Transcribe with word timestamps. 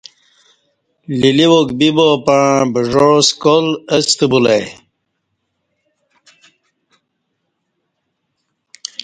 لیلیواک 1.19 1.67
بیبا 1.79 2.07
پع 2.25 2.41
بجاع 2.73 3.15
سکالاستہ 3.27 4.25
بولہ 4.31 4.53
ای 4.57 4.71